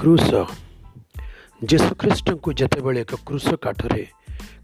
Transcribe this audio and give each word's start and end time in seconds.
କ୍ରୁଶ 0.00 0.28
ଯୀଶୁଖ୍ରୀଷ୍ଟଙ୍କୁ 1.64 2.52
ଯେତେବେଳେ 2.52 3.00
ଏକ 3.00 3.14
କ୍ରୁଶ 3.26 3.48
କାଠରେ 3.54 4.06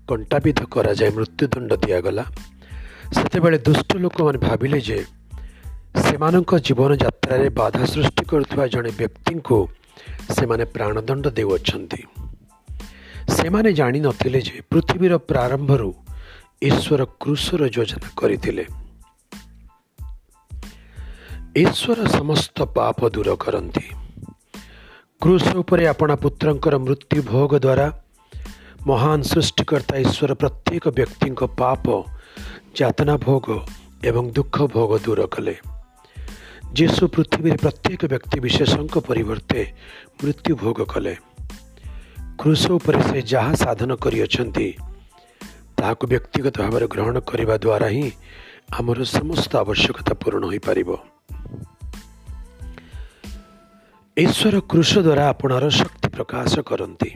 କଣ୍ଟାବିଧ 0.09 0.61
କରାଯାଇ 0.65 1.11
ମୃତ୍ୟୁଦଣ୍ଡ 1.11 1.71
ଦିଆଗଲା 1.77 2.25
ସେତେବେଳେ 3.15 3.59
ଦୁଷ୍ଟ 3.59 3.97
ଲୋକମାନେ 3.97 4.39
ଭାବିଲେ 4.39 4.81
ଯେ 4.81 4.99
ସେମାନଙ୍କ 6.05 6.59
ଜୀବନଯାତ୍ରାରେ 6.59 7.49
ବାଧା 7.51 7.85
ସୃଷ୍ଟି 7.87 8.25
କରୁଥିବା 8.25 8.67
ଜଣେ 8.67 8.91
ବ୍ୟକ୍ତିଙ୍କୁ 8.99 9.59
ସେମାନେ 10.37 10.65
ପ୍ରାଣଦଣ୍ଡ 10.65 11.27
ଦେଉଅଛନ୍ତି। 11.29 12.03
ସେମାନେ 13.29 13.73
ଜାଣିନଥିଲେ 13.73 14.41
ଯେ 14.41 14.57
ପୃଥିବୀର 14.71 15.17
ପ୍ରାରମ୍ଭରୁ 15.17 15.91
ଈଶ୍ୱର 16.63 17.05
କୃଷର 17.21 17.69
ଯୋଜନା 17.69 18.09
କରିଥିଲେ। 18.17 18.65
ଈଶ୍ୱର 21.57 21.99
ସମସ୍ତ 22.09 22.57
ପାପ 22.63 22.99
ଦୂର 23.09 23.37
କରନ୍ତି। 23.37 23.87
କ୍ରୁଶ 25.21 25.53
ଉପରେ 25.59 25.85
ଆପଣା 25.91 26.15
ପୁତ୍ରଙ୍କର 26.23 26.75
ମୃତ୍ୟୁ 26.79 27.21
ଭୋଗ 27.25 27.53
ଦ୍ୱାରା 27.59 27.87
ମହାନ 28.87 29.19
ସୃଷ୍ଟିକର୍ତ୍ତା 29.23 29.95
ଈଶ୍ୱର 30.05 30.33
ପ୍ରତ୍ୟେକ 30.43 30.85
ବ୍ୟକ୍ତିଙ୍କ 30.99 31.43
ପାପ 31.57 31.85
ଯାତନା 32.79 33.15
ଭୋଗ 33.25 33.47
ଏବଂ 34.11 34.25
ଦୁଃଖ 34.37 34.57
ଭୋଗ 34.75 34.91
ଦୂର 35.07 35.27
କଲେ 35.35 35.55
ଯୀଶୁ 36.77 37.03
ପୃଥିବୀରେ 37.15 37.57
ପ୍ରତ୍ୟେକ 37.65 38.01
ବ୍ୟକ୍ତି 38.13 38.39
ବିଶେଷଙ୍କ 38.47 38.95
ପରିବର୍ତ୍ତେ 39.09 39.61
ମୃତ୍ୟୁ 40.21 40.53
ଭୋଗ 40.63 40.79
କଲେ 40.93 41.15
କ୍ରୁଶ 42.39 42.63
ଉପରେ 42.79 43.01
ସେ 43.09 43.19
ଯାହା 43.33 43.53
ସାଧନ 43.65 43.91
କରିଅଛନ୍ତି 44.05 44.69
ତାହାକୁ 45.79 46.05
ବ୍ୟକ୍ତିଗତ 46.13 46.57
ଭାବରେ 46.63 46.87
ଗ୍ରହଣ 46.93 47.17
କରିବା 47.31 47.55
ଦ୍ୱାରା 47.65 47.89
ହିଁ 47.95 48.09
ଆମର 48.79 48.99
ସମସ୍ତ 49.19 49.53
ଆବଶ୍ୟକତା 49.65 50.13
ପୂରଣ 50.21 50.43
ହୋଇପାରିବ 50.51 51.16
ଈଶ୍ୱର 54.17 54.61
କୃଷ 54.73 54.91
ଦ୍ୱାରା 54.99 55.25
ଆପଣାର 55.31 55.65
ଶକ୍ତି 55.79 56.09
ପ୍ରକାଶ 56.13 56.53
କରନ୍ତି 56.69 57.11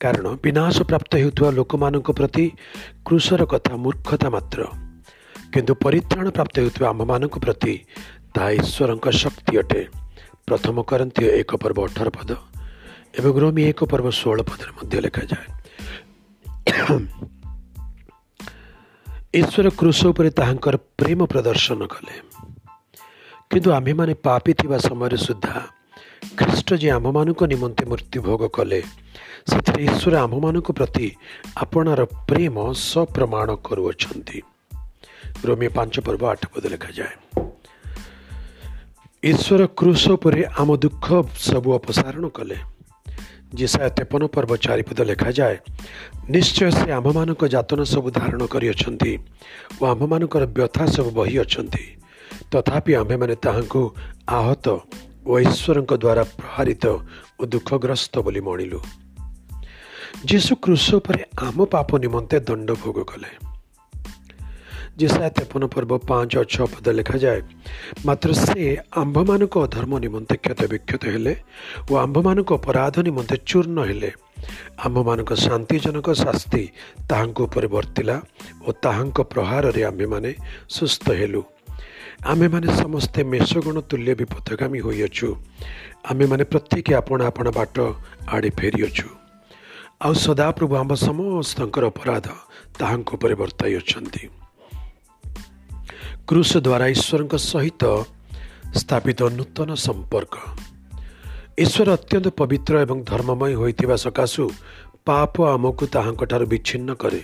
କାରଣ 0.00 0.26
ବିନାଶ 0.44 0.76
ପ୍ରାପ୍ତ 0.90 1.12
ହେଉଥିବା 1.22 1.50
ଲୋକମାନଙ୍କ 1.58 2.08
ପ୍ରତି 2.18 2.44
କୃଷର 3.06 3.42
କଥା 3.52 3.74
ମୂର୍ଖତା 3.84 4.28
ମାତ୍ର 4.34 4.60
କିନ୍ତୁ 5.52 5.72
ପରିତ୍ରାଣ 5.84 6.26
ପ୍ରାପ୍ତ 6.36 6.54
ହେଉଥିବା 6.62 6.86
ଆମ୍ଭମାନଙ୍କ 6.92 7.36
ପ୍ରତି 7.44 7.74
ତାହା 8.34 8.50
ଈଶ୍ୱରଙ୍କ 8.60 9.06
ଶକ୍ତି 9.20 9.52
ଅଟେ 9.62 9.82
ପ୍ରଥମ 10.48 10.76
କରନ୍ତି 10.90 11.22
ଏକ 11.40 11.50
ପର୍ବ 11.62 11.78
ଅଠର 11.88 12.08
ପଦ 12.16 12.30
ଏବଂ 13.18 13.32
ରୋମି 13.42 13.62
ଏକ 13.70 13.80
ପର୍ବ 13.92 14.06
ଷୋହଳ 14.20 14.40
ପଦରେ 14.48 14.70
ମଧ୍ୟ 14.76 14.96
ଲେଖାଯାଏ 15.04 15.46
ଈଶ୍ୱର 19.40 19.66
କୃଷ 19.80 20.00
ଉପରେ 20.12 20.30
ତାହାଙ୍କର 20.38 20.74
ପ୍ରେମ 20.98 21.20
ପ୍ରଦର୍ଶନ 21.32 21.80
କଲେ 21.92 22.14
କିନ୍ତୁ 23.50 23.70
ଆମ୍ଭେମାନେ 23.70 24.14
ପାପି 24.14 24.52
ଥିବା 24.54 24.78
ସମୟରେ 24.78 25.16
ସୁଦ୍ଧା 25.16 25.54
ଖ୍ରୀଷ୍ଟ 26.38 26.74
ଯେ 26.74 26.90
ଆମ୍ଭମାନଙ୍କ 26.90 27.44
ନିମନ୍ତେ 27.44 27.84
ମୃତ୍ୟୁଭୋଗ 27.86 28.48
କଲେ। 28.48 28.82
ସେଥିରେ 29.50 29.80
ଈଶ୍ୱର 29.84 30.14
ଆମ୍ଭମାନଙ୍କ 30.18 30.68
ପ୍ରତି 30.72 31.06
ଆପଣାର 31.56 32.04
ପ୍ରେମ 32.04 32.72
ସପ୍ରମାଣ 32.72 33.48
କରୁଅଛନ୍ତି। 33.54 34.38
ରୋମିଓ 35.44 35.70
ପାଞ୍ଚ 35.74 35.94
ପର୍ବ 36.00 36.22
ଆଠ 36.26 36.42
ପଦ 36.54 36.64
ଲେଖାଯାଏ। 36.66 37.14
ଈଶ୍ୱର 39.22 39.66
କୃଷ 39.78 40.02
ଉପରେ 40.10 40.40
ଆମ 40.58 40.76
ଦୁଃଖ 40.76 41.06
ସବୁ 41.36 41.68
ଅପସାରଣ 41.74 42.28
କଲେ। 42.28 42.58
ଯେସାୟ 43.54 43.90
ତେପନ 43.90 44.22
ପର୍ବ 44.26 44.56
ଚାରିପଦ 44.56 45.00
ଲେଖାଯାଏ 45.00 45.56
ନିଶ୍ଚୟ 46.30 46.70
ସେ 46.70 46.86
ଆମ୍ଭମାନଙ୍କ 46.92 47.42
ଯାତନା 47.46 47.84
ସବୁ 47.84 48.08
ଧାରଣ 48.10 48.42
କରିଅଛନ୍ତି 48.46 49.12
ଓ 49.80 49.82
ଆମ୍ଭମାନଙ୍କର 49.86 50.44
ବ୍ୟଥା 50.46 50.84
ସବୁ 50.86 51.10
ବହି 51.10 51.36
ଅଛନ୍ତି 51.38 51.84
ତଥାପି 52.50 52.94
ଆମ୍ଭେମାନେ 52.94 53.34
ତାହାଙ୍କୁ 53.34 53.94
ଆହତ 54.28 54.68
ଓ 55.26 55.38
ଈଶ୍ୱରଙ୍କ 55.38 55.92
ଦ୍ୱାରା 55.94 56.24
ପ୍ରହାରିତ 56.24 56.86
ଓ 57.40 57.46
ଦୁଃଖଗ୍ରସ୍ତ 57.46 58.18
ବୋଲି 58.18 58.40
ମଣିଲୁ। 58.40 58.80
ଯୀଶୁ 60.24 60.56
କୃଷ 60.56 60.94
ଉପରେ 60.94 61.24
ଆମ 61.38 61.64
ପାପ 61.64 61.98
ନିମନ୍ତେ 61.98 62.40
ଦଣ୍ଡ 62.40 62.72
ଭୋଗ 62.72 63.04
କଲେ। 63.04 63.54
ଯେସା 64.96 65.28
ତେପନ 65.28 65.66
ପର୍ବ 65.66 65.98
ପାଞ୍ଚ 65.98 66.36
ଛଅ 66.44 66.66
ପଦ 66.66 66.88
ଲେଖାଯାଏ 66.88 67.40
ମାତ୍ର 68.06 68.32
ସେ 68.32 68.76
ଆମ୍ଭମାନଙ୍କ 68.96 69.58
ଅଧର୍ମ 69.58 69.98
ନିମନ୍ତେ 69.98 70.36
କ୍ଷତ 70.36 70.66
ବିକ୍ଷତ 70.66 71.04
ହେଲେ 71.04 71.36
ଓ 71.90 71.96
ଆମ୍ଭମାନଙ୍କ 71.96 72.54
ଅପରାଧ 72.54 73.00
ନିମନ୍ତେ 73.00 73.36
ଚୂର୍ଣ୍ଣ 73.46 73.80
ହେଲେ। 73.80 74.12
ଆମ୍ଭମାନଙ୍କ 74.78 75.34
ଶାନ୍ତିଜନକ 75.34 76.12
ଶାସ୍ତି 76.12 76.68
ତାହାଙ୍କ 77.08 77.40
ଉପରେ 77.40 77.66
ବର୍ତ୍ତିଲା 77.66 78.22
ଓ 78.66 78.72
ତାହାଙ୍କ 78.72 79.20
ପ୍ରହାରରେ 79.20 79.84
ଆମ୍ଭେମାନେ 79.84 80.34
ସୁସ୍ଥ 80.68 81.10
ହେଲୁ। 81.10 81.42
ଆମେମାନେ 82.22 82.68
ସମସ୍ତେ 82.76 83.24
ମେଷଗୁଣ 83.24 83.80
ତୁଲ୍ୟ 83.80 84.14
ବିପଥଗାମୀ 84.14 84.80
ହୋଇଅଛୁ। 84.80 85.36
ଆମେମାନେ 86.10 86.44
ପ୍ରତ୍ୟେକ 86.44 86.94
ଆପଣ 86.94 87.22
ଆପଣ 87.22 87.50
ବାଟ 87.50 87.76
ଆଡ଼େ 88.28 88.50
ଫେରିଅଛୁ। 88.50 89.08
ଆଉ 90.02 90.14
ସଦାପ୍ରଭୁ 90.14 90.76
ଆମ୍ଭ 90.76 90.94
ସମସ୍ତଙ୍କର 90.94 91.84
ଅପରାଧ 91.86 92.26
ତାହାଙ୍କ 92.78 93.14
ଉପରେ 93.14 93.34
ବର୍ତ୍ତାଇ 93.34 93.76
ଅଛନ୍ତି 93.76 94.28
କୃଷ 96.26 96.56
ଦ୍ୱାରା 96.56 96.86
ଈଶ୍ୱରଙ୍କ 96.86 97.34
ସହିତ 97.36 98.04
ସ୍ଥାପିତ 98.74 99.22
ନୂତନ 99.22 99.74
ସମ୍ପର୍କ। 99.74 100.34
ଈଶ୍ୱର 101.58 101.92
ଅତ୍ୟନ୍ତ 101.92 102.28
ପବିତ୍ର 102.28 102.74
ଏବଂ 102.80 103.04
ଧର୍ମମୟ 103.04 103.54
ହୋଇଥିବା 103.54 103.96
ସକାଶୁ 103.96 104.50
ପାପ 105.04 105.34
ଆମକୁ 105.42 105.86
ତାହାଙ୍କଠାରୁ 105.86 106.46
ବିଚ୍ଛିନ୍ନ 106.46 106.94
କରେ। 106.94 107.20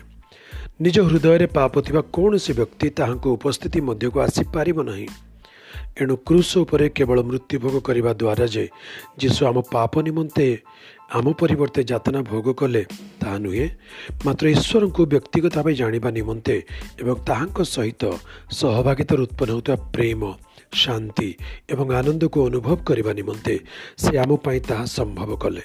ନିଜ 0.84 0.96
ହୃଦୟରେ 1.08 1.46
ପାପ 1.58 1.72
ଥିବା 1.86 2.02
କୌଣସି 2.14 2.52
ବ୍ୟକ୍ତି 2.58 2.86
ତାହାଙ୍କ 2.98 3.24
ଉପସ୍ଥିତି 3.36 3.78
ମଧ୍ୟକୁ 3.88 4.18
ଆସିପାରିବ 4.26 4.78
ନାହିଁ। 4.90 5.08
ଏଣୁ 6.00 6.14
କୃଷ 6.26 6.50
ଉପରେ 6.64 6.86
କେବଳ 6.96 7.18
ମୃତ୍ୟୁଭୋଗ 7.28 7.74
କରିବା 7.86 8.12
ଦ୍ୱାରା 8.20 8.46
ଯେ 8.54 8.64
ଯୀଶୁ 9.20 9.40
ଆମ 9.50 9.58
ପାପ 9.74 9.92
ନିମନ୍ତେ 10.06 10.46
ଆମ 11.10 11.26
ପରିବର୍ତ୍ତେ 11.40 11.82
ଯାତନା 11.90 12.20
ଭୋଗ 12.30 12.46
କଲେ 12.60 12.82
ତାହା 13.20 13.38
ନୁହେଁ 13.44 13.66
ମାତ୍ର 14.24 14.44
ଈଶ୍ୱରଙ୍କୁ 14.54 15.02
ବ୍ୟକ୍ତିଗତ 15.12 15.54
ଭାବେ 15.56 15.72
ଜାଣିବା 15.80 16.10
ନିମନ୍ତେ 16.18 16.56
ଏବଂ 17.00 17.16
ତାହାଙ୍କ 17.28 17.58
ସହିତ 17.74 18.02
ସହଭାଗିତାରୁ 18.58 19.20
ଉତ୍ପନ୍ନ 19.26 19.50
ହେଉଥିବା 19.54 19.76
ପ୍ରେମ 19.94 20.22
ଶାନ୍ତି 20.82 21.28
ଏବଂ 21.72 21.86
ଆନନ୍ଦକୁ 21.98 22.38
ଅନୁଭବ 22.48 22.78
କରିବା 22.88 23.12
ନିମନ୍ତେ 23.20 23.54
ସେ 24.02 24.12
ଆମ 24.22 24.30
ପାଇଁ 24.44 24.60
ତାହା 24.68 24.84
ସମ୍ଭବ 24.96 25.30
କଲେ। 25.42 25.64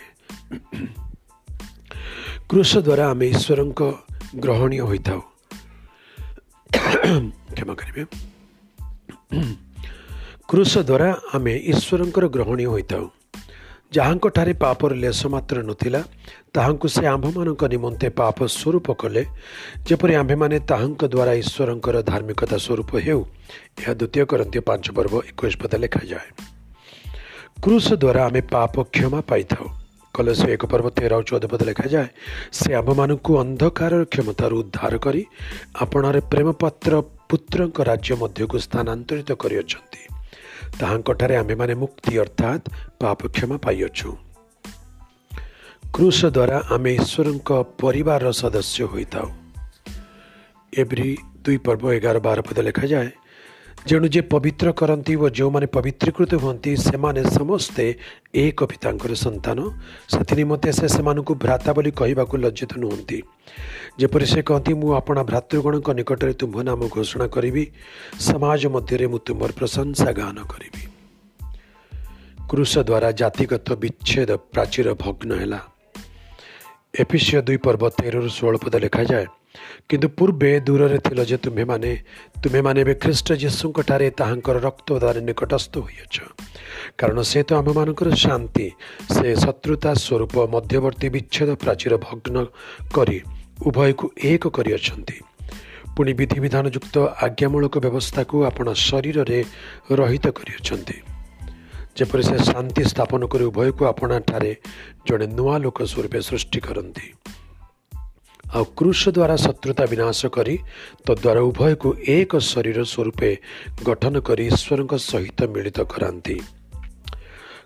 କୃଷ 2.49 2.71
ଦ୍ୱାରା 2.85 3.05
ଆମେ 3.13 3.25
ଈଶ୍ୱରଙ୍କ 3.35 3.81
ଗ୍ରହଣୀୟ 4.39 4.79
ହୋଇଥାଉ। 4.79 5.21
କ୍ଷମା 7.55 7.73
କରିବେ। 7.73 8.03
କୃଷ 10.49 10.77
ଦ୍ୱାରା 10.77 11.09
ଆମେ 11.33 11.53
ଈଶ୍ୱରଙ୍କର 11.71 12.25
ଗ୍ରହଣୀୟ 12.27 12.65
ହୋଇଥାଉ। 12.65 13.05
ଯାହାଙ୍କଠାରେ 13.91 14.53
ପାପର 14.53 14.91
ଲେଶ 14.93 15.19
ମାତ୍ର 15.27 15.63
ନଥିଲା 15.63 16.01
ତାହାଙ୍କୁ 16.53 16.87
ସେ 16.87 17.03
ଆମ୍ଭମାନଙ୍କ 17.07 17.63
ନିମନ୍ତେ 17.63 18.09
ପାପ 18.09 18.37
ସ୍ୱରୂପ 18.47 18.87
କଲେ। 18.91 19.23
ଯେପରି 19.87 20.13
ଆମ୍ଭେମାନେ 20.15 20.57
ତାହାଙ୍କ 20.59 21.01
ଦ୍ୱାରା 21.13 21.33
ଈଶ୍ୱରଙ୍କର 21.41 21.95
ଧାର୍ମିକତା 22.01 22.57
ସ୍ୱରୂପ 22.57 22.91
ହେଉ 23.05 23.21
ଏହା 23.79 23.93
ଦ୍ୱିତୀୟ 23.93 24.25
କରନ୍ତି 24.25 24.59
ପାଞ୍ଚ 24.59 24.85
ପର୍ବ 24.91 25.13
ଏକୋଇଶ 25.29 25.55
ପଦ 25.61 25.73
ଲେଖାଯାଏ। 25.75 26.29
କୃଷ 27.63 27.85
ଦ୍ୱାରା 27.93 28.21
ଆମେ 28.25 28.41
ପାପ 28.41 28.73
କ୍ଷମା 28.83 29.21
ପାଇଥାଉ। 29.21 29.84
କଲସ 30.17 30.41
ଏକ 30.55 30.63
ପର୍ବ 30.71 30.87
ତେର 30.97 31.11
ଆଉ 31.17 31.21
ଚଉଦ 31.29 31.43
ପଦ 31.51 31.61
ଲେଖାଯାଏ 31.69 32.07
ସେ 32.57 32.69
ଆମ୍ଭମାନଙ୍କୁ 32.79 33.31
ଅନ୍ଧକାରର 33.43 34.03
କ୍ଷମତାରୁ 34.13 34.55
ଉଦ୍ଧାର 34.61 34.93
କରି 35.05 35.21
ଆପଣାର 35.83 36.15
ପ୍ରେମପାତ୍ର 36.31 36.93
ପୁତ୍ରଙ୍କ 37.29 37.77
ରାଜ୍ୟ 37.89 38.11
ମଧ୍ୟକୁ 38.21 38.55
ସ୍ଥାନାନ୍ତରିତ 38.65 39.29
କରିଅଛନ୍ତି। 39.43 40.01
ତାହାଙ୍କଠାରେ 40.79 41.35
ଆମ୍ଭେମାନେ 41.41 41.73
ମୁକ୍ତି 41.83 42.13
ଅର୍ଥାତ୍ 42.23 42.63
ପାପ 43.01 43.19
କ୍ଷମା 43.35 43.57
ପାଇଅଛୁ। 43.65 44.09
କୃଷ 45.95 46.19
ଦ୍ୱାରା 46.35 46.57
ଆମେ 46.75 46.91
ଈଶ୍ୱରଙ୍କ 46.99 47.49
ପରିବାରର 47.81 48.29
ସଦସ୍ୟ 48.41 48.81
ହୋଇଥାଉ। 48.91 49.27
ଏଭ୍ରି 50.73 51.09
ଦୁଇ 51.43 51.57
ପର୍ବ 51.65 51.83
ଏଗାର 51.97 52.17
ବାର 52.27 52.39
ପଦ 52.47 52.57
ଲେଖାଯାଏ 52.67 53.09
ଯେଣୁ 53.85 54.07
ଯେ 54.09 54.21
ପବିତ୍ର 54.21 54.67
କରନ୍ତି 54.73 55.13
ଓ 55.15 55.29
ଯେଉଁମାନେ 55.29 55.67
ପବିତ୍ରୀକୃତ 55.69 56.31
ହୁଅନ୍ତି 56.41 56.71
ସେମାନେ 56.77 57.21
ସମସ୍ତେ 57.37 57.85
ଏକ 58.33 58.59
ପିତାଙ୍କର 58.65 59.13
ସନ୍ତାନ। 59.13 59.57
ସେଥିନିମନ୍ତେ 60.09 60.69
ସେ 60.71 60.87
ସେମାନଙ୍କୁ 60.87 61.33
ଭ୍ରାତା 61.35 61.69
ବୋଲି 61.73 61.91
କହିବାକୁ 61.91 62.35
ଲଜ୍ଜିତ 62.37 62.71
ନୁହନ୍ତି। 62.77 63.17
ଯେପରି 63.99 64.25
ସେ 64.25 64.41
କହନ୍ତି 64.41 64.73
ମୁଁ 64.73 64.89
ଆପଣା 64.93 65.21
ଭ୍ରାତୃଗଣଙ୍କ 65.23 65.89
ନିକଟରେ 65.99 66.33
ତୁମ୍ଭ 66.33 66.57
ନାମ 66.65 66.81
ଘୋଷଣା 66.89 67.27
କରିବି। 67.27 67.63
ସମାଜ 68.19 68.61
ମଧ୍ୟରେ 68.75 69.05
ମୁଁ 69.07 69.19
ତୁମର 69.25 69.49
ପ୍ରଶଂସା 69.59 70.09
ଗାନ 70.11 70.37
କରିବି। 70.49 70.83
କୃଷ 72.49 72.73
ଦ୍ୱାରା 72.89 73.09
ଜାତିଗତ 73.11 73.67
ବିଚ୍ଛେଦ 73.73 74.29
ପ୍ରାଚୀର 74.53 74.87
ଭଗ୍ନ 74.93 75.29
ହେଲା। 75.33 75.59
ଏପିସିୟ 77.01 77.41
ଦୁଇ 77.41 77.57
ପର୍ବ 77.57 77.83
ତେରରୁ 77.89 78.29
ଷୋହଳ 78.29 78.55
ପଦ 78.57 78.75
ଲେଖାଯାଏ। 78.75 79.25
କିନ୍ତୁ 79.89 80.07
ପୂର୍ବେ 80.17 80.51
ଦୂରରେ 80.67 80.99
ଥିଲ 81.05 81.19
ଯେ 81.29 81.37
ତୁମ୍ଭେମାନେ 81.37 81.91
ତୁମେମାନେ 82.43 82.79
ଏବେ 82.81 82.93
ଖ୍ରୀଷ୍ଟ 83.03 83.27
ଯୀଶୁଙ୍କଠାରେ 83.43 84.07
ତାହାଙ୍କର 84.19 84.57
ରକ୍ତ 84.67 84.87
ଦ୍ୱାରା 85.01 85.21
ନିକଟସ୍ଥ 85.27 85.73
ହୋଇଅଛ। 85.85 86.15
କାରଣ 86.99 87.17
ସେ 87.21 87.39
ତ 87.47 87.49
ଆମମାନଙ୍କର 87.59 88.09
ଶାନ୍ତି 88.15 88.67
ସେ 89.15 89.27
ଶତ୍ରୁତା 89.43 89.91
ସ୍ୱରୂପ 90.03 90.35
ମଧ୍ୟବର୍ତ୍ତୀ 90.55 91.07
ବିଚ୍ଛେଦ 91.15 91.49
ପ୍ରାଚୀର 91.63 91.93
ଭଗ୍ନ 92.05 92.35
କରି 92.95 93.17
ଉଭୟକୁ 93.67 94.05
ଏକ 94.31 94.43
କରିଅଛନ୍ତି। 94.57 95.17
ପୁଣି 95.95 96.11
ବିଧିବିଧାନଯୁକ୍ତ 96.19 96.95
ଆଜ୍ଞାମୂଳକ 97.25 97.73
ବ୍ୟବସ୍ଥାକୁ 97.85 98.35
ଆପଣ 98.49 98.67
ଶରୀରରେ 98.87 99.39
ରହିତ 99.99 100.25
କରିଅଛନ୍ତି। 100.37 100.97
ଯେପରି 101.97 102.23
ସେ 102.23 102.37
ଶାନ୍ତି 102.51 102.83
ସ୍ଥାପନ 102.91 103.21
କରି 103.31 103.43
ଉଭୟକୁ 103.51 103.81
ଆପଣାଠାରେ 103.91 104.51
ଜଣେ 105.07 105.25
ନୂଆ 105.37 105.55
ଲୋକ 105.63 105.77
ସ୍ୱରୂପେ 105.91 106.19
ସୃଷ୍ଟି 106.21 106.59
କରନ୍ତି। 106.59 107.05
ଆଉ 108.53 108.65
କୃଷ 108.65 109.09
ଦ୍ୱାରା 109.09 109.37
ଶତ୍ରୁତା 109.37 109.85
ବିନାଶ 109.85 110.25
କରି 110.25 110.59
ତଦ୍ୱାରା 111.05 111.41
ଉଭୟକୁ 111.41 111.95
ଏକ 112.07 112.37
ଶରୀର 112.39 112.83
ସ୍ୱରୂପେ 112.83 113.37
ଗଠନ 113.83 114.19
କରି 114.19 114.47
ଈଶ୍ୱରଙ୍କ 114.47 114.97
ସହିତ 114.97 115.43
ମିଳିତ 115.43 115.79
କରାନ୍ତି। 115.79 116.41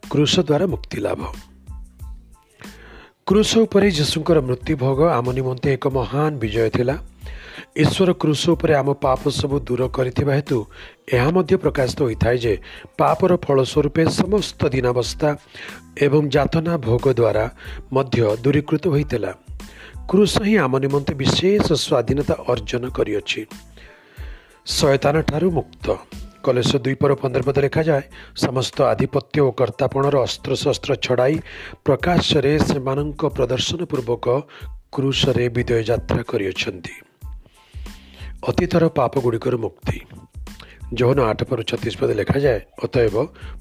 କୃଷ 0.10 0.40
ଦ୍ୱାରା 0.40 0.68
ମୁକ୍ତି 0.68 1.00
ଲାଭ। 1.02 1.22
କୃଷ 3.28 3.58
ଉପରେ 3.58 3.92
ଯୀଶୁଙ୍କର 3.92 4.42
ମୃତ୍ୟୁଭୋଗ 4.42 5.00
ଆମ 5.08 5.32
ନିମନ୍ତେ 5.32 5.74
ଏକ 5.74 5.88
ମହାନ 5.88 6.38
ବିଜୟ 6.38 6.70
ଥିଲା। 6.70 6.98
ଈଶ୍ୱର 7.78 8.14
କୃଷ 8.14 8.50
ଉପରେ 8.50 8.74
ଆମ 8.74 8.94
ପାପ 8.94 9.30
ସବୁ 9.30 9.60
ଦୂର 9.60 9.88
କରିଥିବା 9.88 10.34
ହେତୁ 10.34 10.66
ଏହା 11.14 11.32
ମଧ୍ୟ 11.32 11.56
ପ୍ରକାଶିତ 11.56 12.02
ହୋଇଥାଏ 12.02 12.38
ଯେ 12.38 12.58
ପାପର 12.98 13.38
ଫଳ 13.38 13.64
ସ୍ୱରୂପେ 13.64 14.06
ସମସ୍ତ 14.06 14.70
ଦିନାବସ୍ଥା 14.70 15.38
ଏବଂ 16.02 16.30
ଯାତନା 16.30 16.78
ଭୋଗ 16.78 17.14
ଦ୍ୱାରା 17.14 17.56
ମଧ୍ୟ 17.94 18.38
ଦୂରୀକୃତ 18.44 18.88
ହୋଇଥିଲା। 18.88 19.34
କୃଷ 20.10 20.42
ହିଁ 20.42 20.58
ଆମ 20.58 20.80
ନିମନ୍ତେ 20.80 21.14
ବିଶେଷ 21.14 21.68
ସ୍ୱାଧୀନତା 21.74 22.36
ଅର୍ଜନ 22.48 22.90
କରିଅଛି। 22.90 23.46
ଶୟତାନ 24.66 25.22
ଠାରୁ 25.22 25.52
ମୁକ୍ତ। 25.52 25.86
କଲେଶ 26.44 26.72
ଦୁଇ 26.76 26.96
ପର 26.96 27.16
ପନ୍ଦର 27.16 27.42
ପଦ 27.42 27.58
ଲେଖାଯାଏ 27.60 28.02
ସମସ୍ତ 28.36 28.78
ଆଧିପତ୍ୟ 28.82 29.42
ଓ 29.42 29.52
କର୍ତ୍ତାପଣର 29.52 30.16
ଅସ୍ତ୍ରଶସ୍ତ୍ର 30.26 30.96
ଛଡ଼ାଇ 30.96 31.36
ପ୍ରକାଶରେ 31.86 32.60
ସେମାନଙ୍କ 32.60 33.22
ପ୍ରଦର୍ଶନ 33.26 33.80
ପୂର୍ବକ 33.86 34.26
କୃଷରେ 34.92 35.50
ବିଦୟ 35.50 35.84
ଯାତ୍ରା 35.84 36.22
କରିଅଛନ୍ତି। 36.24 36.96
ଅତୀତର 38.48 38.84
ପାପ 38.90 39.14
ଗୁଡ଼ିକର 39.20 39.56
ମୁକ୍ତି। 39.58 39.98
ଯୌନ 40.94 41.20
ଆଠ 41.22 41.40
ପର 41.44 41.60
ଛତିଶ 41.62 41.94
ପଦ 42.02 42.12
ଲେଖାଯାଏ 42.12 42.60
ଅତଏବ 42.84 43.16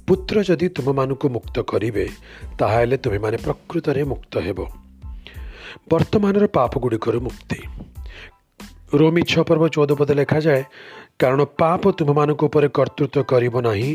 ପୁତ୍ର 0.07 0.37
ଯଦି 0.43 0.69
ତୁମମାନଙ୍କୁ 0.69 1.29
ମୁକ୍ତ 1.29 1.57
କରିବେ 1.61 2.09
ତାହେଲେ 2.59 2.97
ତୁମେମାନେ 2.97 3.37
ପ୍ରକୃତରେ 3.37 4.05
ମୁକ୍ତ 4.05 4.39
ହେବ। 4.39 4.88
ବର୍ତ୍ତମାନର 5.91 6.45
ପାପ 6.47 6.73
ଗୁଡ଼ିକରୁ 6.79 7.19
ମୁକ୍ତି 7.21 7.59
ରୋମି 8.95 9.23
ଛଅ 9.31 9.43
ପର୍ବ 9.49 9.65
ଚଉଦ 9.69 9.91
ପଦ 10.01 10.11
ଲେଖାଯାଏ 10.21 10.63
କାରଣ 11.19 11.41
ପାପ 11.61 11.83
ତୁମମାନଙ୍କ 11.99 12.41
ଉପରେ 12.45 12.69
କର୍ତ୍ତୃତ୍ୱ 12.69 13.29
କରିବ 13.31 13.55
ନାହିଁ 13.61 13.91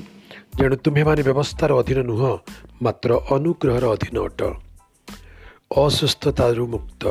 ଯେଣୁ 0.57 0.75
ତୁମେମାନେ 0.75 1.21
ବ୍ୟବସ୍ଥାର 1.23 1.71
ଅଧୀନ 1.81 1.99
ନୁହଁ 2.09 2.31
ମାତ୍ର 2.81 3.11
ଅନୁଗ୍ରହର 3.35 3.85
ଅଧୀନ 3.95 4.15
ଅଟ 4.27 4.41
ଅସୁସ୍ଥତାରୁ 5.73 6.63
ମୁକ୍ତ 6.67 7.03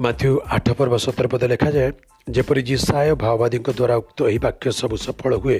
ମାଥ୍ୟୁ 0.00 0.30
ଆଠ 0.56 0.66
ପର୍ବ 0.78 0.94
ସତର 1.04 1.26
ପଦ 1.28 1.42
ଲେଖାଯାଏ 1.52 1.88
ଯେପରି 2.30 2.62
ଜିସାୟ 2.62 3.14
ଭାଓବାଦୀଙ୍କ 3.22 3.68
ଦ୍ୱାରା 3.78 3.94
ଉକ୍ତ 3.96 4.18
ଏହି 4.30 4.38
ବାକ୍ୟ 4.38 4.66
ସବୁ 4.80 4.96
ସଫଳ 5.06 5.32
ହୁଏ 5.42 5.58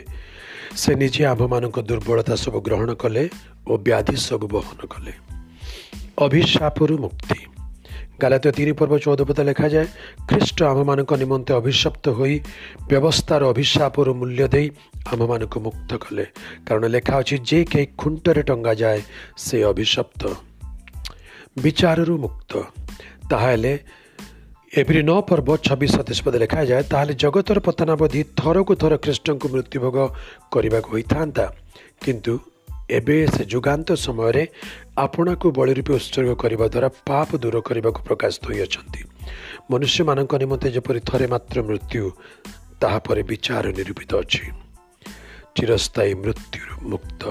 ସେ 0.80 0.90
ନିଜେ 0.94 1.22
ଆମ୍ଭମାନଙ୍କ 1.24 1.76
ଦୁର୍ବଳତା 1.88 2.34
ସବୁ 2.36 2.58
ଗ୍ରହଣ 2.66 2.90
କଲେ 2.94 3.24
ଓ 3.70 3.72
ବ୍ୟାଧି 3.86 4.16
ସବୁ 4.28 4.46
ବହନ 4.54 4.80
କଲେ। 4.92 5.12
ଅଭିଶାପରୁ 6.18 6.94
ମୁକ୍ତି 6.98 7.38
ଗାଲାତ 8.22 8.46
ତିନି 8.56 8.72
ପର୍ବ 8.78 8.94
ଚଉଦ 9.04 9.20
ପଦ 9.28 9.38
ଲେଖାଯାଏ 9.48 9.86
ଖ୍ରୀଷ୍ଟ 10.28 10.58
ଆମମାନଙ୍କ 10.62 11.12
ନିମନ୍ତେ 11.22 11.52
ଅଭିଶପ୍ତ 11.54 12.04
ହୋଇ 12.18 12.34
ବ୍ୟବସ୍ଥାର 12.90 13.42
ଅଭିଶାପରୁ 13.52 14.10
ମୂଲ୍ୟ 14.14 14.44
ଦେଇ 14.54 14.66
ଆମମାନଙ୍କୁ 15.12 15.58
ମୁକ୍ତ 15.60 15.90
କଲେ 15.96 16.24
କାରଣ 16.66 16.84
ଲେଖା 16.86 17.14
ଅଛି 17.20 17.36
ଯେ 17.48 17.58
କେହି 17.64 17.86
ଖୁଣ୍ଟରେ 17.98 18.42
ଟଙ୍ଗା 18.42 18.72
ଯାଏ 18.74 19.00
ସେ 19.36 19.56
ଅଭିଶପ୍ତ 19.64 20.22
ବିଚାରରୁ 21.62 22.14
ମୁକ୍ତ 22.18 22.52
ତାହେଲେ 23.30 23.72
ଏପ୍ରି 24.78 25.00
ନଅ 25.02 25.20
ପର୍ବ 25.28 25.48
ଛବିଶ 25.66 25.92
ସତେଇଶ 25.96 26.20
ପଦ 26.24 26.34
ଲେଖାଯାଏ 26.42 26.82
ତାହେଲେ 26.82 27.14
ଜଗତର 27.14 27.58
ପତନାବଧି 27.60 28.20
ଥରକୁ 28.36 28.72
ଥର 28.74 28.92
ଖ୍ରୀଷ୍ଟଙ୍କୁ 29.04 29.46
ମୃତ୍ୟୁଭୋଗ 29.52 29.96
କରିବାକୁ 30.50 30.88
ହୋଇଥାନ୍ତା। 30.92 31.44
କିନ୍ତୁ 32.04 32.32
ଏବେ 32.98 33.16
ସେ 33.34 33.42
ଯୁଗାନ୍ତ 33.52 33.88
ସମୟରେ 34.04 34.42
ଆପଣାକୁ 35.04 35.46
ବଳି 35.56 35.72
ରୂପେ 35.78 35.92
ଉତ୍ସର୍ଗ 35.98 36.30
କରିବା 36.42 36.66
ଦ୍ୱାରା 36.72 36.88
ପାପ 37.08 37.28
ଦୂର 37.42 37.56
କରିବାକୁ 37.68 38.00
ପ୍ରକାଶିତ 38.08 38.44
ହୋଇଅଛନ୍ତି। 38.48 39.00
ମନୁଷ୍ୟମାନଙ୍କ 39.70 40.32
ନିମନ୍ତେ 40.42 40.68
ଯେପରି 40.76 41.00
ଥରେ 41.08 41.26
ମାତ୍ର 41.32 41.56
ମୃତ୍ୟୁ 41.68 42.04
ତାହାପରେ 42.80 43.22
ବିଚାର 43.30 43.64
ନିରୂପିତ 43.78 44.10
ଅଛି। 44.22 44.44
ଚିରସ୍ଥାୟୀ 45.56 46.12
ମୃତ୍ୟୁରୁ 46.22 46.74
ମୁକ୍ତ। 46.90 47.22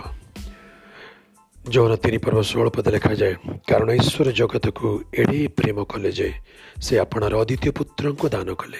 ଯୌନ 1.69 1.91
ତିନି 2.03 2.17
ପର୍ବ 2.17 2.39
ଷୋହଳ 2.49 2.67
ପଦ 2.75 2.87
ଲେଖାଯାଏ 2.95 3.33
କାରଣ 3.69 3.89
ଈଶ୍ୱର 4.01 4.27
ଜଗତକୁ 4.39 4.87
ଏଡ଼େ 5.21 5.41
ପ୍ରେମ 5.57 5.77
କଲେ 5.91 6.11
ଯେ 6.11 6.29
ସେ 6.85 6.93
ଆପଣାର 7.03 7.33
ଅଦ୍ୱିତୀୟ 7.41 7.71
ପୁତ୍ରଙ୍କୁ 7.77 8.25
ଦାନ 8.33 8.49
କଲେ। 8.61 8.79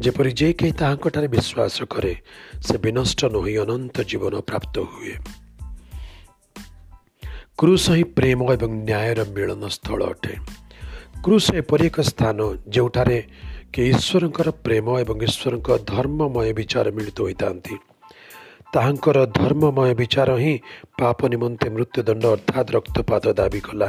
ଯେପରି 0.00 0.30
ଯେ 0.40 0.48
କେହି 0.58 0.72
ତାହାଙ୍କଠାରେ 0.80 1.28
ବିଶ୍ୱାସ 1.28 1.76
କରେ 1.92 2.12
ସେ 2.66 2.74
ବିନଷ୍ଟ 2.84 3.20
ନୋହି 3.34 3.54
ଅନନ୍ତ 3.64 3.96
ଜୀବନ 4.10 4.34
ପ୍ରାପ୍ତ 4.48 4.74
ହୁଏ। 4.90 5.14
କ୍ରୁଶ 7.58 7.94
ହିଁ 7.96 8.04
ପ୍ରେମ 8.16 8.46
ଏବଂ 8.52 8.72
ନ୍ୟାୟର 8.80 9.20
ମିଳନ 9.36 9.68
ସ୍ଥଳ 9.76 10.00
ଅଟେ 10.12 10.32
କ୍ରୁଶ 11.24 11.46
ଏପରି 11.60 11.86
ଏକ 11.90 11.98
ସ୍ଥାନ 12.08 12.38
ଯେଉଁଠାରେ 12.74 13.18
କି 13.72 13.80
ଈଶ୍ୱରଙ୍କର 13.92 14.48
ପ୍ରେମ 14.66 14.86
ଏବଂ 15.02 15.16
ଈଶ୍ୱରଙ୍କ 15.28 15.68
ଧର୍ମମୟ 15.92 16.50
ବିଚାର 16.58 16.86
ମିଳିତ 16.96 17.18
ହୋଇଥାନ୍ତି 17.26 17.74
ତାହାଙ୍କର 18.74 19.18
ଧର୍ମମୟ 19.40 19.92
ବିଚାର 20.00 20.30
ହିଁ 20.42 20.54
ପାପ 21.00 21.18
ନିମନ୍ତେ 21.32 21.66
ମୃତ୍ୟୁଦଣ୍ଡ 21.74 22.24
ଅର୍ଥାତ୍ 22.34 22.68
ରକ୍ତପାତ 22.76 23.24
ଦାବି 23.40 23.60
କଲା 23.68 23.88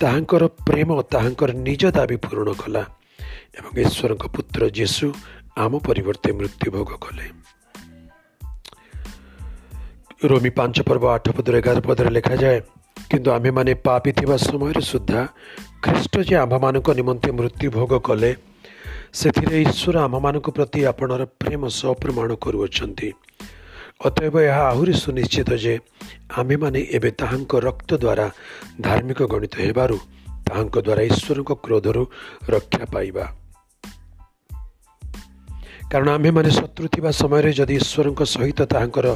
ତାହାଙ୍କର 0.00 0.42
ପ୍ରେମ 0.66 0.90
ତାହାଙ୍କର 1.12 1.50
ନିଜ 1.62 1.82
ଦାବି 1.96 2.16
ପୂରଣ 2.24 2.48
କଲା 2.62 2.82
ଏବଂ 3.56 3.72
ଈଶ୍ୱରଙ୍କ 3.84 4.24
ପୁତ୍ର 4.34 4.62
ଯୀଶୁ 4.78 5.06
ଆମ 5.56 5.72
ପରିବର୍ତ୍ତେ 5.86 6.30
ମୃତ୍ୟୁଭୋଗ 6.38 6.90
କଲେ 7.04 7.26
ରୋମି 10.20 10.50
ପାଞ୍ଚ 10.58 10.76
ପର୍ବ 10.88 11.04
ଆଠ 11.12 11.26
ପଦରେ 11.36 11.58
ଏଗାର 11.60 11.78
ପଦରେ 11.86 12.10
ଲେଖାଯାଏ। 12.16 12.58
କିନ୍ତୁ 13.10 13.28
ଆମ୍ଭେମାନେ 13.36 13.72
ପାପି 13.86 14.10
ଥିବା 14.18 14.36
ସମୟରେ 14.48 14.82
ସୁଦ୍ଧା 14.90 15.20
ଖ୍ରୀଷ୍ଟ 15.84 16.14
ଯେ 16.28 16.34
ଆମ୍ଭମାନଙ୍କ 16.44 16.88
ନିମନ୍ତେ 16.98 17.30
ମୃତ୍ୟୁଭୋଗ 17.38 17.92
କଲେ 18.08 18.30
ସେଥିରେ 19.20 19.56
ଈଶ୍ୱର 19.66 19.96
ଆମ୍ଭମାନଙ୍କ 20.06 20.48
ପ୍ରତି 20.56 20.80
ଆପଣର 20.90 21.22
ପ୍ରେମ 21.40 21.62
ସହ 21.78 21.92
ପ୍ରମାଣ 22.02 22.28
କରୁଅଛନ୍ତି। 22.44 23.08
ଅତଏବ 24.06 24.34
ଏହା 24.48 24.62
ଆହୁରି 24.72 24.94
ସୁନିଶ୍ଚିତ 25.04 25.50
ଯେ 25.64 25.74
ଆମ୍ଭେମାନେ 26.40 26.80
ଏବେ 26.96 27.10
ତାହାଙ୍କ 27.20 27.52
ରକ୍ତ 27.68 27.90
ଦ୍ୱାରା 28.02 28.26
ଧାର୍ମିକ 28.86 29.20
ଗଣିତ 29.32 29.54
ହେବାରୁ 29.66 29.96
ତାହାଙ୍କ 30.46 30.76
ଦ୍ୱାରା 30.86 31.02
ଈଶ୍ୱରଙ୍କ 31.10 31.50
କ୍ରୋଧରୁ 31.64 32.02
ରକ୍ଷା 32.54 32.84
ପାଇବା। 32.94 33.24
କାରଣ 35.90 36.08
ଆମ୍ଭେମାନେ 36.10 36.50
ଶତ୍ରୁ 36.50 36.86
ଥିବା 36.94 37.10
ସମୟରେ 37.10 37.50
ଯଦି 37.58 37.74
ଈଶ୍ୱରଙ୍କ 37.80 38.22
ସହିତ 38.34 38.60
ତାହାଙ୍କର 38.72 39.06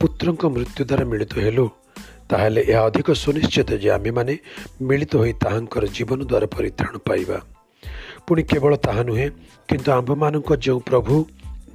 ପୁତ୍ରଙ୍କ 0.00 0.42
ମୃତ୍ୟୁ 0.54 0.82
ଦ୍ୱାରା 0.84 1.04
ମିଳିତ 1.04 1.32
ହେଲୁ 1.44 1.66
ତାହେଲେ 2.30 2.60
ଏହା 2.72 2.82
ଅଧିକ 2.88 3.08
ସୁନିଶ୍ଚିତ 3.24 3.70
ଯେ 3.82 3.88
ଆମ୍ଭେମାନେ 3.90 4.34
ମିଳିତ 4.80 5.12
ହୋଇ 5.16 5.32
ତାହାଙ୍କର 5.44 5.84
ଜୀବନ 5.96 6.20
ଦ୍ୱାରା 6.30 6.46
ପରିତ୍ରାଣ 6.56 6.94
ପାଇବା। 7.08 7.38
ପୁଣି 8.26 8.42
କେବଳ 8.42 8.72
ତାହା 8.76 9.02
ନୁହେଁ 9.08 9.28
କିନ୍ତୁ 9.68 9.88
ଆମ୍ଭମାନଙ୍କ 9.92 10.50
ଯେଉଁ 10.64 10.80
ପ୍ରଭୁ 10.80 11.14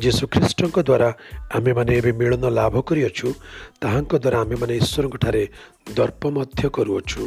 ଯୀଶୁଖ୍ରୀଷ୍ଟଙ୍କ 0.02 0.78
ଦ୍ୱାରା 0.90 1.10
ଆମେମାନେ 1.56 1.92
ଏବେ 1.98 2.12
ମିଳନ 2.12 2.44
ଲାଭ 2.50 2.76
କରିଅଛୁ 2.82 3.28
ତାହାଙ୍କ 3.82 4.14
ଦ୍ୱାରା 4.24 4.38
ଆମେମାନେ 4.44 4.74
ଈଶ୍ୱରଙ୍କଠାରେ 4.82 5.44
ଦର୍ପ 5.96 6.22
ମଧ୍ୟ 6.28 6.62
କରୁଅଛୁ। 6.76 7.24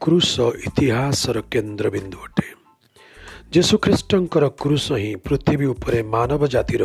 କୃଷ 0.00 0.32
ଇତିହାସର 0.66 1.36
କେନ୍ଦ୍ରବିନ୍ଦୁ 1.52 2.18
ଅଟେ 2.24 2.59
ଯୀଶୁଖ୍ରୀଷ୍ଟଙ୍କର 3.54 4.44
କୃଷ 4.62 4.86
ହିଁ 5.02 5.12
ପୃଥିବୀ 5.26 5.66
ଉପରେ 5.74 6.00
ମାନବ 6.14 6.42
ଜାତିର 6.54 6.82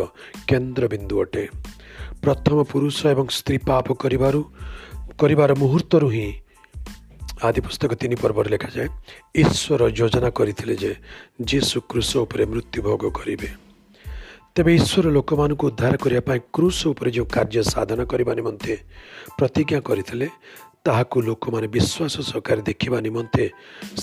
କେନ୍ଦ୍ରବିନ୍ଦୁ 0.49 1.15
ଅଟେ। 1.23 1.43
ପ୍ରଥମ 2.23 2.57
ପୁରୁଷ 2.71 2.97
ଏବଂ 3.13 3.25
ସ୍ତ୍ରୀ 3.37 3.57
ପାପ 3.69 3.87
କରିବାରୁ 4.03 4.39
କରିବାର 5.21 5.51
ମୁହୂର୍ତ୍ତରୁ 5.61 6.07
ହିଁ 6.15 6.29
ଆଦି 7.47 7.59
ପୁସ୍ତକ 7.65 7.91
ତିନି 8.01 8.15
ପର୍ବରେ 8.23 8.49
ଲେଖାଯାଏ 8.53 8.87
ଈଶ୍ୱର 9.43 9.81
ଯୋଜନା 9.99 10.29
କରିଥିଲେ 10.37 10.75
ଯେ 10.83 10.91
ଯୀଶୁ 11.49 11.77
କୃଷ 11.91 12.09
ଉପରେ 12.25 12.43
ମୃତ୍ୟୁଭୋଗ 12.51 13.01
କରିବେ। 13.19 13.49
ତେବେ 14.55 14.71
ଈଶ୍ୱର 14.79 15.05
ଲୋକମାନଙ୍କୁ 15.17 15.63
ଉଦ୍ଧାର 15.69 15.93
କରିବା 16.03 16.21
ପାଇଁ 16.29 16.39
କୃଷ 16.55 16.77
ଉପରେ 16.93 17.09
ଯେଉଁ 17.15 17.27
କାର୍ଯ୍ୟ 17.35 17.61
ସାଧନ 17.73 17.99
କରିବା 18.11 18.33
ନିମନ୍ତେ 18.39 18.73
ପ୍ରତିଜ୍ଞା 19.37 19.79
କରିଥିଲେ 19.89 20.27
ତାହାକୁ 20.85 21.17
ଲୋକମାନେ 21.29 21.67
ବିଶ୍ୱାସ 21.75 22.15
ସହକାରେ 22.29 22.61
ଦେଖିବା 22.69 22.97
ନିମନ୍ତେ 23.07 23.43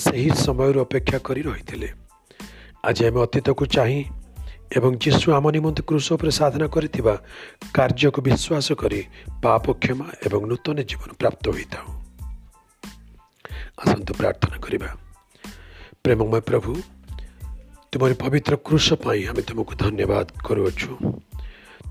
ସେହି 0.03 0.31
ସମୟରୁ 0.45 0.79
ଅପେକ୍ଷା 0.87 1.19
କରି 1.27 1.43
ରହିଥିଲେ। 1.51 1.89
ଆଜି 2.85 3.07
ଆମେ 3.07 3.21
ଅତୀତକୁ 3.21 3.67
ଚାହିଁ 3.67 4.05
ଏବଂ 4.77 4.93
ଯୀଶୁ 4.97 5.33
ଆମ 5.33 5.51
ନିମନ୍ତେ 5.51 5.83
କୃଷ 5.83 6.13
ଉପରେ 6.13 6.31
ସାଧନା 6.31 6.67
କରିଥିବା 6.67 7.15
କାର୍ଯ୍ୟକୁ 7.75 8.21
ବିଶ୍ୱାସ 8.23 8.73
କରି 8.73 9.01
ପାପ 9.43 9.73
କ୍ଷମା 9.73 10.07
ଏବଂ 10.27 10.41
ନୂତନ 10.47 10.77
ଜୀବନ 10.83 11.11
ପ୍ରାପ୍ତ 11.19 11.45
ହୋଇଥାଉ। 11.49 11.87
ଆସନ୍ତୁ 13.83 14.15
ପ୍ରାର୍ଥନା 14.15 14.57
କରିବା। 14.59 14.89
ପ୍ରେମମୟ 16.05 16.41
ପ୍ରଭୁ 16.41 16.71
ତୁମରି 17.93 18.15
ପବିତ୍ର 18.15 18.57
କୃଷ 18.57 18.93
ପାଇଁ 18.93 19.29
ଆମେ 19.29 19.43
ତୁମକୁ 19.43 19.75
ଧନ୍ୟବାଦ 19.75 20.27
କରୁଅଛୁ। 20.45 20.91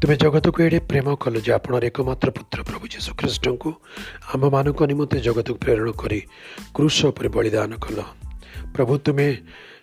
ତୁମେ 0.01 0.15
ଜଗତକୁ 0.15 0.63
ଏଡ଼େ 0.63 0.79
ପ୍ରେମ 0.79 1.15
କଲ 1.15 1.35
ଯେ 1.39 1.51
ଆପଣର 1.53 1.83
ଏକମାତ୍ର 1.85 2.29
ପୁତ୍ର 2.31 2.59
ପ୍ରଭୁ 2.63 2.85
ଯୀଶୁଖ୍ରୀଷ୍ଟଙ୍କୁ 2.87 3.69
ଆମ୍ଭମାନଙ୍କ 4.33 4.79
ନିମନ୍ତେ 4.83 5.17
ଜଗତକୁ 5.19 5.57
ପ୍ରେରଣ 5.57 5.89
କରି 5.91 6.19
କୃଷ 6.73 7.05
ଉପରେ 7.05 7.29
ବଳିଦାନ 7.29 7.71
କଲ। 7.77 8.03
ପ୍ରଭୁ 8.75 8.97
ତୁମେ 8.97 9.27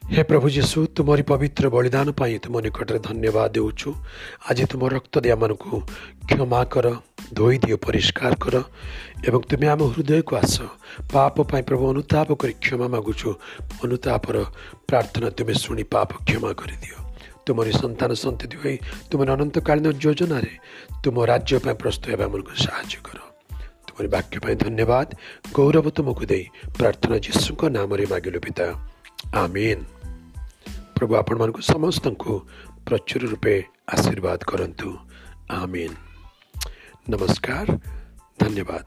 ହେ 0.09 0.23
ପ୍ରଭୁ 0.25 0.49
ଯୀଶୁ 0.49 0.79
ତୁମରି 0.97 1.23
ପବିତ୍ର 1.31 1.69
ବଳିଦାନ 1.69 2.09
ପାଇଁ 2.17 2.37
ତୁମ 2.45 2.55
ନିକଟରେ 2.65 2.99
ଧନ୍ୟବାଦ 3.07 3.49
ଦେଉଛୁ। 3.57 3.88
ଆଜି 4.49 4.65
ତୁମ 4.73 4.83
ରକ୍ତ 4.95 5.15
ଦିଆମାନଙ୍କୁ 5.25 5.77
କ୍ଷମା 6.29 6.61
କର 6.73 6.87
ଧୋଇ 7.37 7.57
ଦିଅ 7.65 7.77
ପରିଷ୍କାର 7.85 8.33
କର 8.41 8.57
ଏବଂ 9.29 9.41
ତୁମେ 9.50 9.67
ଆମ 9.69 9.81
ହୃଦୟକୁ 9.93 10.33
ଆସ। 10.41 10.57
ପାପ 11.12 11.37
ପାଇଁ 11.50 11.62
ପ୍ରଭୁ 11.69 11.85
ଅନୁତାପ 11.93 12.29
କରି 12.41 12.55
କ୍ଷମା 12.65 12.87
ମାଗୁଛୁ। 12.95 13.31
ଅନୁତାପର 13.85 14.37
ପ୍ରାର୍ଥନା 14.88 15.29
ତୁମେ 15.37 15.55
ଶୁଣି 15.62 15.85
ପାପ 15.93 16.11
କ୍ଷମା 16.25 16.50
କରିଦିଅ। 16.61 16.97
ତୁମରି 17.45 17.73
ସନ୍ତାନ 17.83 18.11
ସନ୍ତତି 18.25 18.57
ହୋଇ 18.62 18.77
ତୁମର 19.12 19.29
ଅନନ୍ତକାଳୀନ 19.37 19.87
ଯୋଜନାରେ 20.03 20.53
ତୁମ 21.05 21.17
ରାଜ୍ୟ 21.31 21.53
ପାଇଁ 21.65 21.77
ପ୍ରସ୍ତୁତ 21.83 22.05
ହେବା 22.12 22.25
ଆମକୁ 22.29 22.53
ସାହାଯ୍ୟ 22.65 22.97
କର। 23.07 23.19
ତୁମରି 23.87 24.09
ବାକ୍ୟ 24.17 24.37
ପାଇଁ 24.45 24.55
ଧନ୍ୟବାଦ। 24.65 25.09
ଗୌରବ 25.57 25.87
ତୁମକୁ 25.97 26.25
ଦେଇ 26.33 26.45
ପ୍ରାର୍ଥନା 26.79 27.17
ଯୀଶୁଙ୍କ 27.25 27.62
ନାମରେ 27.77 28.05
ମାଗିଲୁ 28.12 28.38
ପିତା। 28.47 28.67
ଆମିନ୍। 29.45 29.98
ପ୍ରଭୁ 30.99 31.14
ଆପଣମାନଙ୍କୁ 31.14 31.62
ସମସ୍ତଙ୍କୁ 31.62 32.33
ପ୍ରଚୁର 32.87 33.23
ରୂପେ 33.33 33.55
ଆଶୀର୍ବାଦ 33.95 34.40
କରନ୍ତୁ 34.50 34.88
ଆମିନ୍ 35.55 35.95
ନମସ୍କାର 37.11 37.67
ଧନ୍ୟବାଦ 38.40 38.85